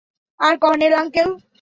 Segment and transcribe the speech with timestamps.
[0.39, 1.29] R colonel uncle?